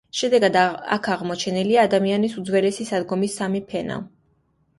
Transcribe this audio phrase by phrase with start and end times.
[0.19, 4.01] შედეგად აქ აღმოჩენილია ადამიანის უძველესი სადგომის სამი ფენა.